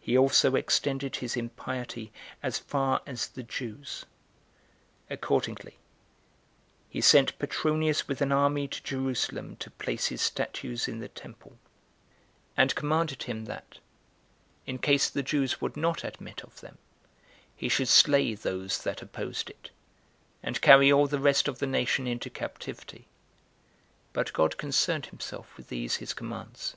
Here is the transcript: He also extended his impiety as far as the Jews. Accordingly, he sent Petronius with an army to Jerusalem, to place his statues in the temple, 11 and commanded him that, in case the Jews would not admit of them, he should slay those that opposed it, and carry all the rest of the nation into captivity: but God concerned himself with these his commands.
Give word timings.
He 0.00 0.18
also 0.18 0.56
extended 0.56 1.14
his 1.14 1.36
impiety 1.36 2.12
as 2.42 2.58
far 2.58 3.00
as 3.06 3.28
the 3.28 3.44
Jews. 3.44 4.04
Accordingly, 5.08 5.78
he 6.88 7.00
sent 7.00 7.38
Petronius 7.38 8.08
with 8.08 8.20
an 8.20 8.32
army 8.32 8.66
to 8.66 8.82
Jerusalem, 8.82 9.54
to 9.60 9.70
place 9.70 10.06
his 10.08 10.20
statues 10.20 10.88
in 10.88 10.98
the 10.98 11.06
temple, 11.06 11.50
11 11.50 11.60
and 12.56 12.74
commanded 12.74 13.22
him 13.22 13.44
that, 13.44 13.78
in 14.66 14.78
case 14.80 15.08
the 15.08 15.22
Jews 15.22 15.60
would 15.60 15.76
not 15.76 16.02
admit 16.02 16.42
of 16.42 16.58
them, 16.60 16.78
he 17.54 17.68
should 17.68 17.86
slay 17.86 18.34
those 18.34 18.82
that 18.82 19.00
opposed 19.00 19.48
it, 19.48 19.70
and 20.42 20.60
carry 20.60 20.90
all 20.90 21.06
the 21.06 21.20
rest 21.20 21.46
of 21.46 21.60
the 21.60 21.68
nation 21.68 22.08
into 22.08 22.28
captivity: 22.30 23.06
but 24.12 24.32
God 24.32 24.58
concerned 24.58 25.06
himself 25.06 25.56
with 25.56 25.68
these 25.68 25.98
his 25.98 26.14
commands. 26.14 26.74